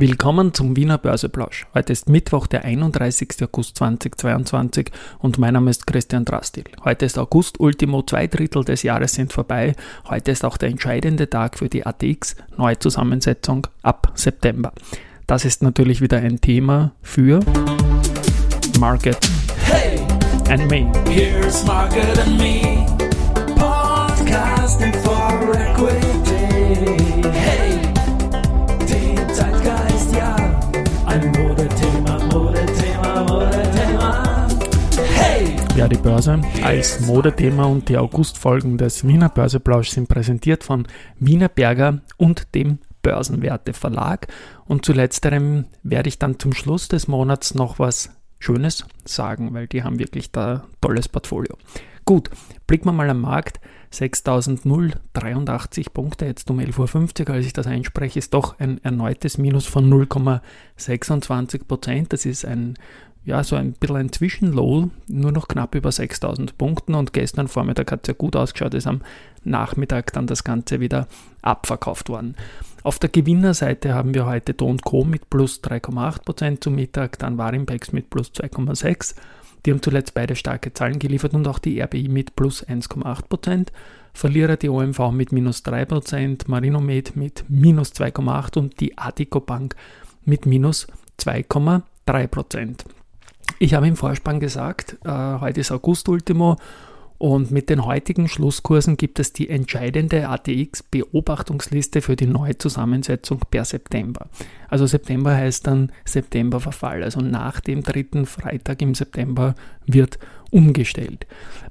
Willkommen 0.00 0.54
zum 0.54 0.76
Wiener 0.76 0.96
Börseplausch. 0.96 1.66
Heute 1.74 1.92
ist 1.92 2.08
Mittwoch, 2.08 2.46
der 2.46 2.64
31. 2.64 3.34
August 3.42 3.76
2022 3.76 4.90
und 5.18 5.36
mein 5.36 5.52
Name 5.52 5.70
ist 5.70 5.86
Christian 5.86 6.24
Drastil. 6.24 6.64
Heute 6.84 7.04
ist 7.04 7.18
August, 7.18 7.60
Ultimo, 7.60 8.00
zwei 8.00 8.26
Drittel 8.26 8.64
des 8.64 8.82
Jahres 8.82 9.12
sind 9.12 9.30
vorbei. 9.30 9.74
Heute 10.08 10.30
ist 10.30 10.42
auch 10.42 10.56
der 10.56 10.70
entscheidende 10.70 11.28
Tag 11.28 11.58
für 11.58 11.68
die 11.68 11.84
ATX 11.84 12.34
Neuzusammensetzung 12.56 13.66
ab 13.82 14.12
September. 14.14 14.72
Das 15.26 15.44
ist 15.44 15.62
natürlich 15.62 16.00
wieder 16.00 16.16
ein 16.16 16.40
Thema 16.40 16.92
für 17.02 17.40
Market 18.78 19.18
hey, 19.64 20.00
and 20.48 20.70
Me. 20.70 20.90
Here's 21.10 21.62
Market 21.66 22.18
and 22.20 22.38
Me. 22.38 22.86
Podcasting 23.54 24.94
for 24.94 25.54
Equity. 25.54 26.99
Ja, 35.80 35.88
die 35.88 35.96
Börse 35.96 36.38
als 36.62 37.00
Modethema 37.06 37.64
und 37.64 37.88
die 37.88 37.96
Augustfolgen 37.96 38.76
des 38.76 39.08
Wiener 39.08 39.30
Börseplausch 39.30 39.88
sind 39.88 40.10
präsentiert 40.10 40.62
von 40.62 40.86
Wiener 41.18 41.48
Berger 41.48 42.02
und 42.18 42.54
dem 42.54 42.80
Börsenwerte 43.00 43.72
Verlag. 43.72 44.26
Und 44.66 44.84
zu 44.84 44.92
letzterem 44.92 45.64
werde 45.82 46.10
ich 46.10 46.18
dann 46.18 46.38
zum 46.38 46.52
Schluss 46.52 46.88
des 46.88 47.08
Monats 47.08 47.54
noch 47.54 47.78
was 47.78 48.10
Schönes 48.38 48.84
sagen, 49.06 49.54
weil 49.54 49.68
die 49.68 49.82
haben 49.82 49.98
wirklich 49.98 50.30
da 50.30 50.66
tolles 50.82 51.08
Portfolio. 51.08 51.56
Gut, 52.04 52.28
blicken 52.66 52.84
wir 52.84 52.92
mal 52.92 53.08
am 53.08 53.22
Markt. 53.22 53.58
6.083 53.90 55.92
Punkte, 55.92 56.26
jetzt 56.26 56.50
um 56.50 56.60
11.50 56.60 57.28
Uhr, 57.28 57.34
als 57.34 57.46
ich 57.46 57.54
das 57.54 57.66
einspreche, 57.66 58.18
ist 58.18 58.34
doch 58.34 58.60
ein 58.60 58.84
erneutes 58.84 59.38
Minus 59.38 59.66
von 59.66 59.90
0,26 59.90 61.66
Prozent. 61.66 62.12
Das 62.12 62.26
ist 62.26 62.44
ein 62.44 62.76
ja, 63.24 63.44
so 63.44 63.56
ein 63.56 63.72
bisschen 63.72 63.96
ein 63.96 64.12
Zwischenlow, 64.12 64.90
nur 65.08 65.32
noch 65.32 65.48
knapp 65.48 65.74
über 65.74 65.92
6000 65.92 66.56
Punkten 66.56 66.94
und 66.94 67.12
gestern 67.12 67.48
Vormittag 67.48 67.92
hat 67.92 68.00
es 68.02 68.08
ja 68.08 68.14
gut 68.14 68.34
ausgeschaut, 68.34 68.74
ist 68.74 68.86
am 68.86 69.02
Nachmittag 69.44 70.12
dann 70.12 70.26
das 70.26 70.42
Ganze 70.42 70.80
wieder 70.80 71.06
abverkauft 71.42 72.08
worden. 72.08 72.34
Auf 72.82 72.98
der 72.98 73.10
Gewinnerseite 73.10 73.94
haben 73.94 74.14
wir 74.14 74.24
heute 74.24 74.54
Don 74.54 74.78
Co. 74.78 75.04
mit 75.04 75.28
plus 75.28 75.60
3,8% 75.62 76.62
zum 76.62 76.74
Mittag, 76.76 77.18
dann 77.18 77.36
Warimpex 77.36 77.92
mit 77.92 78.08
plus 78.08 78.32
2,6%. 78.32 79.14
Die 79.66 79.72
haben 79.72 79.82
zuletzt 79.82 80.14
beide 80.14 80.36
starke 80.36 80.72
Zahlen 80.72 80.98
geliefert 80.98 81.34
und 81.34 81.46
auch 81.46 81.58
die 81.58 81.82
RBI 81.82 82.08
mit 82.08 82.34
plus 82.34 82.66
1,8%. 82.66 83.68
Verlierer 84.14 84.56
die 84.56 84.70
OMV 84.70 85.10
mit 85.12 85.32
minus 85.32 85.62
3%, 85.64 86.44
Marinomed 86.46 87.16
mit 87.16 87.44
minus 87.48 87.92
2,8% 87.92 88.58
und 88.58 88.80
die 88.80 88.96
Adico 88.96 89.40
Bank 89.40 89.76
mit 90.24 90.46
minus 90.46 90.86
2,3%. 91.18 92.84
Ich 93.58 93.74
habe 93.74 93.88
im 93.88 93.96
Vorspann 93.96 94.40
gesagt, 94.40 94.96
äh, 95.04 95.10
heute 95.10 95.60
ist 95.60 95.72
August 95.72 96.08
Ultimo 96.08 96.56
und 97.20 97.50
mit 97.50 97.68
den 97.68 97.84
heutigen 97.84 98.28
Schlusskursen 98.28 98.96
gibt 98.96 99.18
es 99.18 99.34
die 99.34 99.50
entscheidende 99.50 100.26
ATX-Beobachtungsliste 100.30 102.00
für 102.00 102.16
die 102.16 102.26
neue 102.26 102.56
Zusammensetzung 102.56 103.40
per 103.50 103.66
September. 103.66 104.30
Also 104.70 104.86
September 104.86 105.36
heißt 105.36 105.66
dann 105.66 105.92
Septemberverfall. 106.06 107.02
Also 107.02 107.20
nach 107.20 107.60
dem 107.60 107.82
dritten 107.82 108.24
Freitag 108.24 108.80
im 108.80 108.94
September 108.94 109.54
wird 109.84 110.18
umgestellt. 110.50 111.26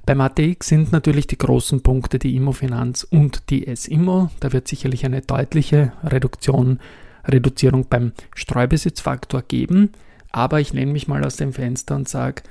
Beim 0.06 0.20
ATX 0.20 0.68
sind 0.68 0.92
natürlich 0.92 1.26
die 1.26 1.38
großen 1.38 1.82
Punkte 1.82 2.20
die 2.20 2.36
Immofinanz 2.36 3.02
und 3.02 3.50
die 3.50 3.66
S-Immo. 3.66 4.30
Da 4.38 4.52
wird 4.52 4.68
sicherlich 4.68 5.04
eine 5.04 5.20
deutliche 5.20 5.92
Reduktion, 6.04 6.78
Reduzierung 7.24 7.86
beim 7.90 8.12
Streubesitzfaktor 8.36 9.42
geben. 9.42 9.90
Aber 10.32 10.60
ich 10.60 10.72
lehne 10.72 10.92
mich 10.92 11.08
mal 11.08 11.24
aus 11.24 11.36
dem 11.36 11.52
Fenster 11.52 11.96
und 11.96 12.08
sage, 12.08 12.42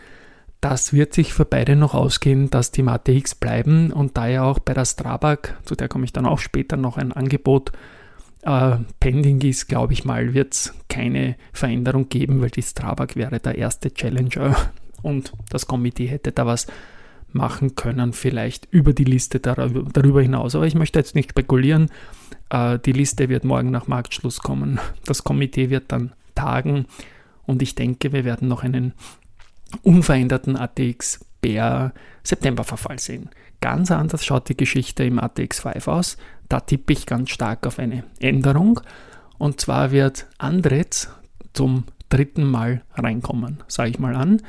das 0.61 0.91
wird 0.91 1.13
sich 1.13 1.33
für 1.33 1.45
beide 1.45 1.75
noch 1.75 1.93
ausgehen, 1.93 2.49
dass 2.49 2.71
die 2.71 2.83
Mathe 2.83 3.13
X 3.13 3.35
bleiben 3.35 3.91
und 3.93 4.17
da 4.17 4.27
ja 4.27 4.43
auch 4.43 4.59
bei 4.59 4.73
der 4.73 4.85
Strabag, 4.85 5.57
zu 5.63 5.75
der 5.75 5.87
komme 5.87 6.03
ich 6.05 6.13
dann 6.13 6.25
auch 6.25 6.39
später 6.39 6.75
noch 6.75 6.97
ein 6.97 7.13
Angebot 7.13 7.71
äh, 8.41 8.77
pending 8.99 9.41
ist, 9.41 9.67
glaube 9.67 9.93
ich 9.93 10.05
mal, 10.05 10.33
wird 10.33 10.53
es 10.53 10.73
keine 10.89 11.35
Veränderung 11.53 12.09
geben, 12.09 12.41
weil 12.41 12.49
die 12.49 12.61
Strabag 12.61 13.15
wäre 13.15 13.39
der 13.39 13.57
erste 13.57 13.93
Challenger 13.93 14.55
und 15.01 15.31
das 15.49 15.65
Komitee 15.65 16.07
hätte 16.07 16.31
da 16.31 16.45
was 16.45 16.67
machen 17.31 17.75
können, 17.75 18.13
vielleicht 18.13 18.67
über 18.71 18.91
die 18.91 19.03
Liste 19.03 19.39
darüber 19.39 20.21
hinaus. 20.21 20.55
Aber 20.55 20.65
ich 20.65 20.73
möchte 20.73 20.97
jetzt 20.97 21.13
nicht 21.13 21.31
spekulieren. 21.31 21.89
Äh, 22.49 22.79
die 22.79 22.91
Liste 22.91 23.29
wird 23.29 23.43
morgen 23.43 23.71
nach 23.71 23.87
Marktschluss 23.87 24.39
kommen. 24.39 24.79
Das 25.05 25.23
Komitee 25.23 25.69
wird 25.69 25.91
dann 25.91 26.13
tagen 26.33 26.85
und 27.49 27.61
ich 27.63 27.73
denke, 27.73 28.13
wir 28.13 28.25
werden 28.25 28.47
noch 28.47 28.63
einen 28.63 28.93
unveränderten 29.81 30.55
ATX 30.55 31.25
Bär 31.41 31.93
Septemberverfall 32.21 32.99
sehen. 32.99 33.31
Ganz 33.59 33.89
anders 33.89 34.23
schaut 34.23 34.49
die 34.49 34.57
Geschichte 34.57 35.03
im 35.03 35.17
ATX 35.17 35.61
5 35.61 35.87
aus. 35.87 36.17
Da 36.47 36.59
tippe 36.59 36.93
ich 36.93 37.07
ganz 37.07 37.31
stark 37.31 37.65
auf 37.65 37.79
eine 37.79 38.03
Änderung. 38.19 38.81
Und 39.39 39.61
zwar 39.61 39.89
wird 39.89 40.27
Andretz 40.37 41.09
zum 41.53 41.85
dritten 42.09 42.43
Mal 42.43 42.83
reinkommen, 42.93 43.63
sage 43.67 43.89
ich 43.89 43.97
mal 43.97 44.15
an. 44.15 44.43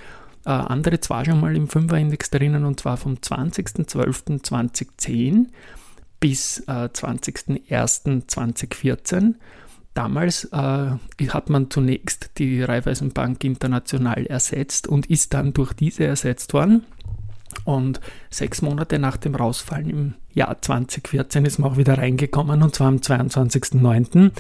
Äh, 0.45 0.51
Andretz 0.51 1.09
war 1.09 1.25
schon 1.25 1.41
mal 1.41 1.57
im 1.57 1.69
5er-Index 1.69 2.29
drinnen 2.29 2.67
und 2.67 2.81
zwar 2.81 2.99
vom 2.99 3.15
20.12.2010 3.15 5.47
bis 6.21 6.59
äh, 6.67 6.91
20.01.2014. 6.93 9.37
Damals 9.95 10.45
äh, 10.45 10.91
hat 11.29 11.51
man 11.51 11.71
zunächst 11.71 12.39
die 12.39 12.63
Raiffeisenbank 12.63 13.43
international 13.45 14.27
ersetzt 14.27 14.87
und 14.87 15.07
ist 15.07 15.35
dann 15.35 15.53
durch 15.53 15.73
diese 15.73 16.07
ersetzt 16.07 16.55
worden. 16.55 16.87
Und 17.65 18.01
sechs 18.31 18.63
Monate 18.63 19.01
nach 19.01 19.17
dem 19.17 19.35
Rausfallen 19.35 19.91
im 19.91 20.15
Jahr 20.33 20.63
2014 20.63 21.45
ist 21.45 21.59
man 21.59 21.73
auch 21.73 21.77
wieder 21.77 21.99
reingekommen 21.99 22.63
und 22.63 22.73
zwar 22.75 22.89
am 22.89 22.97
22.09. 22.99 24.31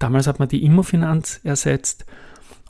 Damals 0.00 0.26
hat 0.26 0.40
man 0.40 0.48
die 0.48 0.64
Immofinanz 0.64 1.38
ersetzt 1.44 2.04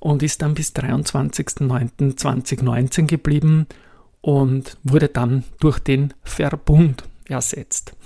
und 0.01 0.23
ist 0.23 0.43
dann 0.43 0.53
bis 0.55 0.75
23.09.2019 0.75 3.07
geblieben 3.07 3.67
und 4.21 4.77
wurde 4.83 5.09
dann 5.09 5.45
durch 5.61 5.79
den 5.79 6.13
Verbund 6.23 7.05
ersetzt. 7.27 7.97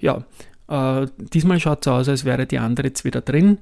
Ja, 0.00 0.24
äh, 0.74 1.06
diesmal 1.18 1.60
schaut 1.60 1.86
es 1.86 1.88
aus, 1.88 2.08
als 2.08 2.24
wäre 2.24 2.46
die 2.46 2.58
andere 2.58 2.88
jetzt 2.88 3.04
wieder 3.04 3.20
drin. 3.20 3.58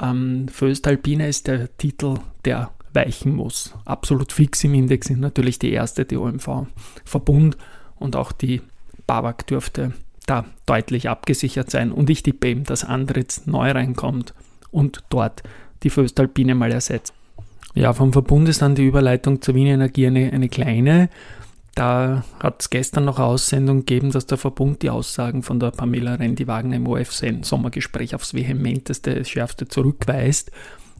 Ähm, 0.00 0.48
Föstalpine 0.48 1.28
ist 1.28 1.46
der 1.46 1.76
Titel, 1.76 2.14
der 2.44 2.70
weichen 2.92 3.34
muss. 3.34 3.74
Absolut 3.84 4.32
fix 4.32 4.64
im 4.64 4.74
Index 4.74 5.08
sind 5.08 5.20
natürlich 5.20 5.58
die 5.58 5.72
erste, 5.72 6.04
die 6.04 6.16
OMV 6.16 6.66
Verbund 7.04 7.56
und 7.96 8.16
auch 8.16 8.32
die 8.32 8.62
BAWAG 9.06 9.46
dürfte 9.46 9.92
da 10.26 10.44
deutlich 10.64 11.08
abgesichert 11.08 11.70
sein. 11.70 11.92
Und 11.92 12.08
ich 12.08 12.22
tippe 12.22 12.48
eben, 12.48 12.64
dass 12.64 12.84
Andritz 12.84 13.46
neu 13.46 13.70
reinkommt 13.70 14.32
und 14.70 15.04
dort 15.10 15.42
die 15.82 15.90
Föstalpine 15.90 16.54
mal 16.54 16.72
ersetzt. 16.72 17.12
Ja, 17.74 17.92
vom 17.92 18.12
Verbund 18.12 18.48
ist 18.48 18.62
dann 18.62 18.74
die 18.74 18.86
Überleitung 18.86 19.42
zur 19.42 19.54
Wien 19.54 19.66
Energie 19.66 20.06
eine, 20.06 20.32
eine 20.32 20.48
kleine. 20.48 21.10
Da 21.74 22.24
hat 22.38 22.62
es 22.62 22.70
gestern 22.70 23.04
noch 23.04 23.18
Aussendung 23.18 23.80
gegeben, 23.80 24.12
dass 24.12 24.26
der 24.26 24.38
Verbund 24.38 24.82
die 24.82 24.90
Aussagen 24.90 25.42
von 25.42 25.58
der 25.58 25.72
Pamela 25.72 26.14
Rendi-Wagner 26.14 26.76
im 26.76 26.86
OFC-Sommergespräch 26.86 28.14
aufs 28.14 28.32
vehementeste, 28.32 29.24
schärfste 29.24 29.66
zurückweist, 29.66 30.52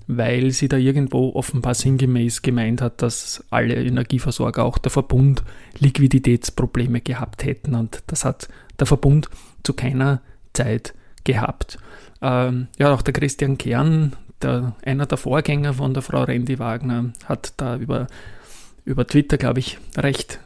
weil 0.08 0.50
sie 0.50 0.66
da 0.66 0.76
irgendwo 0.76 1.32
offenbar 1.34 1.74
sinngemäß 1.74 2.42
gemeint 2.42 2.82
hat, 2.82 3.02
dass 3.02 3.44
alle 3.50 3.76
Energieversorger, 3.76 4.64
auch 4.64 4.78
der 4.78 4.90
Verbund, 4.90 5.44
Liquiditätsprobleme 5.78 7.00
gehabt 7.00 7.44
hätten 7.44 7.76
und 7.76 8.02
das 8.08 8.24
hat 8.24 8.48
der 8.80 8.86
Verbund 8.86 9.28
zu 9.62 9.74
keiner 9.74 10.22
Zeit 10.54 10.92
gehabt. 11.22 11.78
Ähm, 12.20 12.66
ja, 12.78 12.92
auch 12.92 13.02
der 13.02 13.14
Christian 13.14 13.58
Kern, 13.58 14.16
der, 14.42 14.74
einer 14.84 15.06
der 15.06 15.18
Vorgänger 15.18 15.74
von 15.74 15.94
der 15.94 16.02
Frau 16.02 16.24
Rendi-Wagner, 16.24 17.12
hat 17.26 17.54
da 17.58 17.76
über 17.76 18.08
über 18.84 19.06
Twitter, 19.06 19.38
glaube 19.38 19.60
ich, 19.60 19.78
recht 19.96 20.40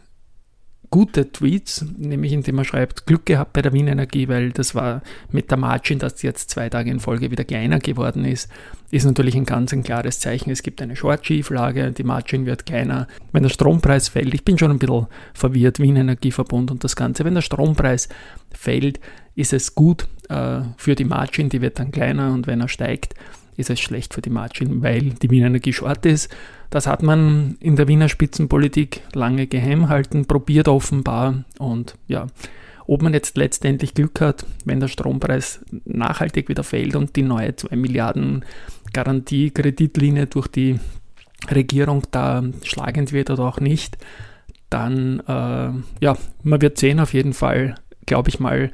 gute 0.91 1.31
Tweets, 1.31 1.85
nämlich 1.97 2.33
indem 2.33 2.59
er 2.59 2.65
schreibt, 2.65 3.07
Glück 3.07 3.27
gehabt 3.27 3.53
bei 3.53 3.63
der 3.63 3.73
Wien 3.73 3.89
Energie, 3.89 4.29
weil 4.29 4.53
das 4.53 4.75
war 4.75 5.03
mit 5.31 5.51
der 5.51 5.59
Margin, 5.59 5.99
dass 5.99 6.15
die 6.17 6.27
jetzt 6.27 6.51
zwei 6.51 6.69
Tage 6.69 6.91
in 6.91 7.01
Folge 7.01 7.31
wieder 7.31 7.45
kleiner 7.45 7.79
geworden 7.79 8.25
ist, 8.25 8.51
ist 8.91 9.05
natürlich 9.05 9.35
ein 9.37 9.45
ganz 9.45 9.73
ein 9.73 9.83
klares 9.83 10.19
Zeichen. 10.21 10.51
Es 10.51 10.63
gibt 10.63 10.81
eine 10.81 10.97
Short-Schieflage, 10.97 11.93
die 11.93 12.05
Margin 12.05 12.47
wird 12.47 12.65
kleiner. 12.65 13.07
Wenn 13.33 13.43
der 13.43 13.51
Strompreis 13.51 14.09
fällt, 14.09 14.33
ich 14.33 14.45
bin 14.45 14.59
schon 14.59 14.71
ein 14.71 14.79
bisschen 14.79 15.07
verwirrt, 15.35 15.79
Wien 15.79 15.97
Energieverbund 15.97 16.71
und 16.71 16.85
das 16.85 16.97
Ganze, 16.97 17.25
wenn 17.25 17.35
der 17.35 17.43
Strompreis 17.43 18.09
fällt, 18.51 18.99
ist 19.35 19.53
es 19.53 19.75
gut 19.75 20.09
äh, 20.31 20.61
für 20.77 20.95
die 20.95 21.05
Margin, 21.05 21.51
die 21.51 21.61
wird 21.61 21.79
dann 21.79 21.91
kleiner 21.91 22.33
und 22.33 22.47
wenn 22.47 22.61
er 22.61 22.69
steigt, 22.69 23.15
ist 23.59 23.71
es 23.71 23.81
schlecht 23.81 24.15
für 24.15 24.23
die 24.23 24.31
Margin, 24.31 24.83
weil 24.83 25.03
die 25.03 25.31
Wiener 25.31 25.49
Energie 25.49 25.73
short 25.73 26.07
ist. 26.07 26.35
Das 26.71 26.87
hat 26.87 27.03
man 27.03 27.57
in 27.61 27.77
der 27.77 27.89
Wiener 27.89 28.09
Spitzenpolitik 28.09 29.03
lange 29.13 29.47
geheim 29.47 29.89
halten, 29.89 30.27
probiert 30.27 30.69
offenbar 30.69 31.45
und 31.59 31.97
ja, 32.07 32.29
ob 32.87 33.03
man 33.03 33.13
jetzt 33.13 33.37
letztendlich 33.37 33.93
Glück 33.93 34.21
hat, 34.21 34.47
wenn 34.65 34.81
der 34.81 34.89
Strompreis 34.89 35.61
nachhaltig 35.85 36.49
wieder 36.49 36.65
fällt 36.65 36.97
und 36.97 37.17
die 37.17 37.23
neue 37.23 37.55
2 37.55 37.77
Milliarden 37.77 38.45
Garantiekreditlinie 38.95 40.27
durch 40.27 40.47
die 40.47 40.81
Regierung 41.51 42.05
da 42.11 42.43
schlagend 42.63 43.13
wird 43.13 43.31
oder 43.31 43.45
auch 43.45 43.61
nicht, 43.61 43.99
dann, 44.71 45.21
äh, 45.21 46.05
ja, 46.05 46.17
man 46.43 46.63
wird 46.63 46.79
sehen 46.79 47.01
auf 47.01 47.13
jeden 47.13 47.35
Fall, 47.35 47.75
glaube 48.07 48.31
ich 48.31 48.41
mal, 48.41 48.71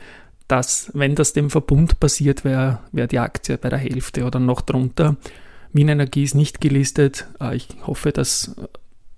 dass, 0.48 0.90
wenn 0.94 1.14
das 1.14 1.32
dem 1.32 1.50
Verbund 1.50 2.00
passiert, 2.00 2.44
wäre 2.44 2.80
wär 2.92 3.06
die 3.06 3.18
Aktie 3.18 3.58
bei 3.58 3.68
der 3.68 3.78
Hälfte 3.78 4.24
oder 4.24 4.40
noch 4.40 4.60
drunter. 4.60 5.16
Minenergie 5.72 6.24
ist 6.24 6.34
nicht 6.34 6.60
gelistet. 6.60 7.26
Äh, 7.40 7.56
ich 7.56 7.68
hoffe, 7.86 8.12
dass 8.12 8.54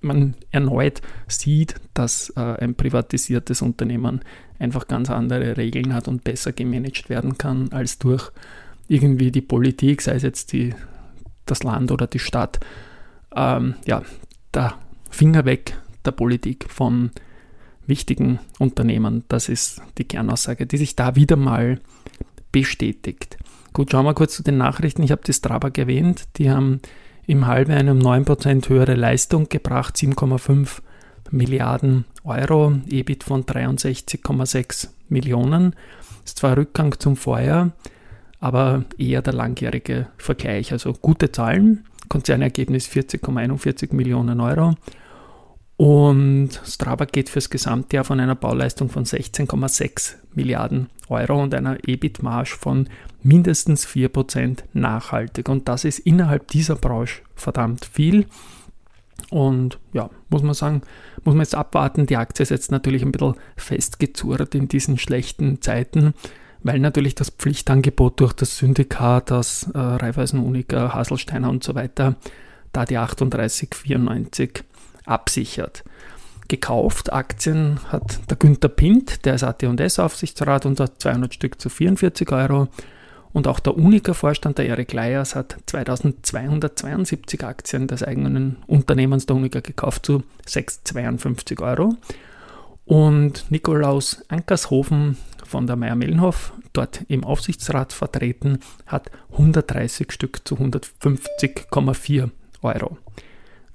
man 0.00 0.34
erneut 0.50 1.02
sieht, 1.26 1.74
dass 1.94 2.30
äh, 2.36 2.40
ein 2.40 2.74
privatisiertes 2.74 3.62
Unternehmen 3.62 4.20
einfach 4.58 4.86
ganz 4.88 5.10
andere 5.10 5.56
Regeln 5.56 5.92
hat 5.94 6.08
und 6.08 6.24
besser 6.24 6.52
gemanagt 6.52 7.08
werden 7.08 7.36
kann 7.36 7.72
als 7.72 7.98
durch 7.98 8.30
irgendwie 8.88 9.32
die 9.32 9.40
Politik, 9.40 10.00
sei 10.02 10.14
es 10.14 10.22
jetzt 10.22 10.52
die, 10.52 10.74
das 11.44 11.62
Land 11.62 11.90
oder 11.90 12.06
die 12.06 12.18
Stadt. 12.20 12.60
Ähm, 13.34 13.74
ja, 13.84 14.02
der 14.54 14.74
Finger 15.10 15.44
weg 15.44 15.76
der 16.04 16.12
Politik 16.12 16.66
von 16.70 17.10
wichtigen 17.86 18.38
Unternehmen. 18.58 19.24
Das 19.28 19.48
ist 19.48 19.82
die 19.98 20.04
Kernaussage, 20.04 20.66
die 20.66 20.76
sich 20.76 20.96
da 20.96 21.16
wieder 21.16 21.36
mal 21.36 21.80
bestätigt. 22.52 23.38
Gut, 23.72 23.92
schauen 23.92 24.06
wir 24.06 24.14
kurz 24.14 24.36
zu 24.36 24.42
den 24.42 24.56
Nachrichten. 24.56 25.02
Ich 25.02 25.10
habe 25.10 25.22
die 25.26 25.32
Strabag 25.32 25.76
erwähnt. 25.76 26.24
Die 26.36 26.50
haben 26.50 26.80
im 27.26 27.46
Halbjahr 27.46 27.78
eine 27.78 27.92
um 27.92 27.98
9% 27.98 28.68
höhere 28.68 28.94
Leistung 28.94 29.48
gebracht, 29.48 29.96
7,5 29.96 30.80
Milliarden 31.30 32.04
Euro, 32.24 32.78
EBIT 32.88 33.24
von 33.24 33.44
63,6 33.44 34.88
Millionen. 35.08 35.74
Ist 36.24 36.38
zwar 36.38 36.56
Rückgang 36.56 36.98
zum 36.98 37.16
Vorjahr, 37.16 37.72
aber 38.40 38.84
eher 38.96 39.22
der 39.22 39.32
langjährige 39.32 40.06
Vergleich. 40.16 40.72
Also 40.72 40.92
gute 40.92 41.32
Zahlen. 41.32 41.84
Konzernergebnis 42.08 42.88
40,41 42.88 43.94
Millionen 43.94 44.40
Euro. 44.40 44.74
Und 45.76 46.60
Strabag 46.64 47.12
geht 47.12 47.28
fürs 47.28 47.50
Gesamtjahr 47.50 48.04
von 48.04 48.18
einer 48.18 48.34
Bauleistung 48.34 48.88
von 48.88 49.04
16,6 49.04 50.14
Milliarden 50.34 50.88
Euro 51.08 51.42
und 51.42 51.54
einer 51.54 51.76
EBIT-Marge 51.86 52.56
von 52.58 52.88
mindestens 53.22 53.86
4% 53.86 54.60
nachhaltig. 54.72 55.48
Und 55.48 55.68
das 55.68 55.84
ist 55.84 55.98
innerhalb 56.00 56.48
dieser 56.48 56.76
Branche 56.76 57.20
verdammt 57.34 57.84
viel. 57.84 58.26
Und 59.30 59.78
ja, 59.92 60.08
muss 60.30 60.42
man 60.42 60.54
sagen, 60.54 60.82
muss 61.24 61.34
man 61.34 61.42
jetzt 61.42 61.54
abwarten. 61.54 62.06
Die 62.06 62.16
Aktie 62.16 62.42
ist 62.42 62.50
jetzt 62.50 62.70
natürlich 62.70 63.02
ein 63.02 63.12
bisschen 63.12 63.34
festgezurrt 63.56 64.54
in 64.54 64.68
diesen 64.68 64.98
schlechten 64.98 65.60
Zeiten, 65.60 66.14
weil 66.62 66.78
natürlich 66.78 67.14
das 67.14 67.30
Pflichtangebot 67.30 68.20
durch 68.20 68.32
das 68.32 68.56
Syndikat, 68.56 69.30
das 69.30 69.68
äh, 69.74 69.78
Raiffeisen 69.78 70.40
Unica, 70.40 70.94
Haselsteiner 70.94 71.50
und 71.50 71.64
so 71.64 71.74
weiter, 71.74 72.16
da 72.72 72.84
die 72.84 72.98
38,94 72.98 74.62
absichert. 75.06 75.84
Gekauft 76.48 77.12
Aktien 77.12 77.80
hat 77.88 78.20
der 78.30 78.36
Günther 78.36 78.68
Pint, 78.68 79.24
der 79.24 79.34
ist 79.34 79.42
AT&S-Aufsichtsrat 79.42 80.64
und 80.66 80.78
hat 80.78 81.00
200 81.00 81.34
Stück 81.34 81.60
zu 81.60 81.68
44 81.68 82.30
Euro. 82.30 82.68
Und 83.32 83.48
auch 83.48 83.60
der 83.60 83.76
Unica-Vorstand, 83.76 84.58
der 84.58 84.66
Erik 84.66 84.92
Leyers, 84.92 85.34
hat 85.34 85.56
2272 85.66 87.44
Aktien 87.44 87.86
des 87.86 88.02
eigenen 88.02 88.56
Unternehmens 88.66 89.26
der 89.26 89.36
Unica 89.36 89.60
gekauft 89.60 90.06
zu 90.06 90.22
652 90.46 91.60
Euro. 91.60 91.96
Und 92.86 93.50
Nikolaus 93.50 94.24
Ankershofen 94.28 95.18
von 95.44 95.66
der 95.66 95.76
Meier-Mellenhof, 95.76 96.52
dort 96.72 97.02
im 97.08 97.24
Aufsichtsrat 97.24 97.92
vertreten, 97.92 98.60
hat 98.86 99.10
130 99.32 100.12
Stück 100.12 100.46
zu 100.46 100.54
150,4 100.54 102.30
Euro 102.62 102.96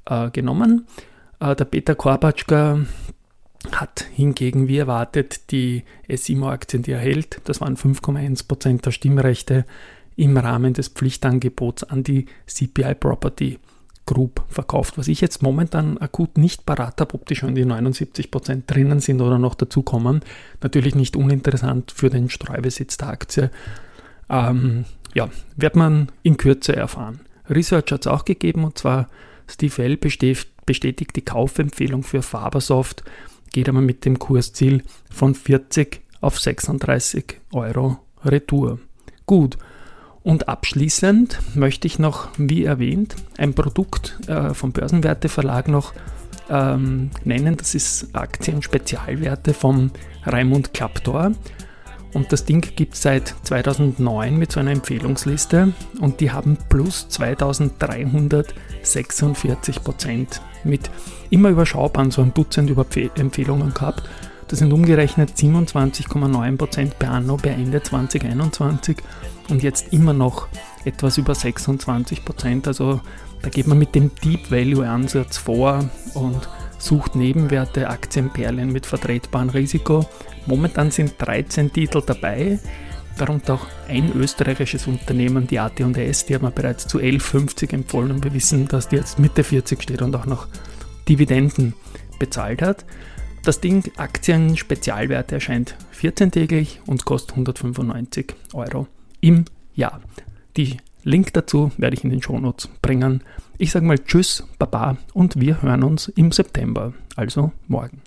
äh, 0.05 0.31
genommen. 0.31 0.87
Äh, 1.41 1.55
der 1.55 1.65
Peter 1.65 1.95
Korbatschka 1.95 2.79
hat 3.71 4.05
hingegen, 4.15 4.67
wie 4.67 4.77
erwartet, 4.77 5.51
die 5.51 5.83
SIMO-Aktien, 6.09 6.83
die 6.83 6.91
er 6.91 6.99
hält, 6.99 7.41
das 7.43 7.61
waren 7.61 7.75
5,1% 7.75 8.81
der 8.81 8.91
Stimmrechte, 8.91 9.65
im 10.15 10.38
Rahmen 10.38 10.73
des 10.73 10.89
Pflichtangebots 10.89 11.83
an 11.83 12.03
die 12.03 12.25
CPI 12.45 12.95
Property 12.95 13.59
Group 14.05 14.43
verkauft. 14.49 14.97
Was 14.97 15.07
ich 15.07 15.21
jetzt 15.21 15.41
momentan 15.41 15.97
akut 15.97 16.38
nicht 16.38 16.65
parat 16.65 16.99
habe, 16.99 17.13
ob 17.13 17.25
die 17.27 17.35
schon 17.35 17.55
die 17.55 17.65
79% 17.65 18.63
drinnen 18.67 18.99
sind 18.99 19.21
oder 19.21 19.39
noch 19.39 19.55
dazukommen. 19.55 20.21
Natürlich 20.61 20.95
nicht 20.95 21.15
uninteressant 21.15 21.91
für 21.91 22.09
den 22.09 22.29
Streubesitz 22.29 22.97
der 22.97 23.09
Aktie. 23.09 23.51
Ähm, 24.29 24.85
ja, 25.13 25.29
wird 25.55 25.75
man 25.75 26.11
in 26.23 26.38
Kürze 26.38 26.75
erfahren. 26.75 27.21
Research 27.49 27.91
hat 27.91 28.01
es 28.01 28.07
auch 28.07 28.25
gegeben 28.25 28.63
und 28.63 28.77
zwar 28.77 29.07
Steve 29.47 29.83
L. 29.83 29.97
bestätigt 30.65 31.15
die 31.15 31.25
Kaufempfehlung 31.25 32.03
für 32.03 32.21
Fabersoft 32.21 33.03
geht 33.51 33.69
aber 33.69 33.81
mit 33.81 34.05
dem 34.05 34.17
Kursziel 34.17 34.83
von 35.09 35.35
40 35.35 36.01
auf 36.21 36.39
36 36.39 37.39
Euro 37.51 37.99
Retour. 38.23 38.79
Gut. 39.25 39.57
Und 40.23 40.47
abschließend 40.47 41.39
möchte 41.55 41.87
ich 41.87 41.97
noch, 41.97 42.29
wie 42.37 42.63
erwähnt, 42.63 43.15
ein 43.37 43.55
Produkt 43.55 44.19
äh, 44.27 44.53
vom 44.53 44.71
Börsenwerte 44.71 45.29
Verlag 45.29 45.67
noch 45.67 45.93
ähm, 46.49 47.09
nennen. 47.23 47.57
Das 47.57 47.73
ist 47.73 48.13
Aktien 48.13 48.61
Spezialwerte 48.61 49.53
vom 49.53 49.89
Raimund 50.23 50.73
Klaptor. 50.73 51.31
Und 52.13 52.31
das 52.31 52.45
Ding 52.45 52.61
gibt 52.75 52.93
es 52.95 53.01
seit 53.01 53.35
2009 53.43 54.37
mit 54.37 54.51
so 54.51 54.59
einer 54.59 54.71
Empfehlungsliste 54.71 55.73
und 55.99 56.19
die 56.19 56.31
haben 56.31 56.57
plus 56.69 57.09
2346 57.09 59.83
Prozent 59.83 60.41
mit 60.63 60.91
immer 61.29 61.49
überschaubaren, 61.49 62.09
so 62.11 62.21
ein 62.21 62.33
Dutzend 62.33 62.71
Empfehlungen 63.15 63.73
gehabt. 63.73 64.03
Das 64.49 64.59
sind 64.59 64.71
umgerechnet 64.73 65.31
27,9 65.31 66.57
Prozent 66.57 66.99
per 66.99 67.11
anno 67.11 67.37
per 67.37 67.53
Ende 67.53 67.81
2021 67.81 68.97
und 69.49 69.63
jetzt 69.63 69.93
immer 69.93 70.13
noch 70.13 70.49
etwas 70.83 71.17
über 71.17 71.33
26 71.33 72.25
Prozent. 72.25 72.67
Also 72.67 72.99
da 73.41 73.49
geht 73.49 73.67
man 73.67 73.79
mit 73.79 73.95
dem 73.95 74.11
Deep 74.23 74.51
Value 74.51 74.87
Ansatz 74.87 75.37
vor 75.37 75.89
und 76.13 76.47
sucht 76.81 77.15
Nebenwerte, 77.15 77.89
Aktienperlen 77.89 78.71
mit 78.71 78.85
vertretbarem 78.85 79.49
Risiko. 79.49 80.05
Momentan 80.45 80.91
sind 80.91 81.13
13 81.19 81.71
Titel 81.71 82.01
dabei, 82.05 82.59
darunter 83.17 83.55
auch 83.55 83.67
ein 83.87 84.11
österreichisches 84.15 84.87
Unternehmen, 84.87 85.47
die 85.47 85.59
AT&S, 85.59 86.25
die 86.25 86.35
haben 86.35 86.43
wir 86.43 86.51
bereits 86.51 86.87
zu 86.87 86.97
11,50 86.97 87.73
empfohlen 87.73 88.11
und 88.11 88.23
wir 88.23 88.33
wissen, 88.33 88.67
dass 88.67 88.89
die 88.89 88.95
jetzt 88.95 89.19
Mitte 89.19 89.43
40 89.43 89.81
steht 89.81 90.01
und 90.01 90.15
auch 90.15 90.25
noch 90.25 90.47
Dividenden 91.07 91.73
bezahlt 92.19 92.61
hat. 92.61 92.85
Das 93.43 93.59
Ding 93.59 93.83
Aktien 93.97 94.55
Spezialwerte 94.55 95.35
erscheint 95.35 95.75
14-tägig 96.00 96.79
und 96.85 97.05
kostet 97.05 97.31
195 97.31 98.35
Euro 98.53 98.88
im 99.19 99.45
Jahr. 99.73 100.01
Die 100.57 100.77
Link 101.03 101.34
dazu 101.34 101.72
werde 101.77 101.96
ich 101.96 102.03
in 102.03 102.10
den 102.10 102.22
Shownotes 102.22 102.70
bringen. 102.81 103.24
Ich 103.58 103.72
sage 103.72 103.86
mal 103.86 104.00
Tschüss, 104.00 104.43
Baba 104.60 104.98
und 105.13 105.39
wir 105.39 105.62
hören 105.62 105.84
uns 105.84 106.08
im 106.10 106.31
September, 106.31 106.93
also 107.15 107.51
morgen. 107.67 108.01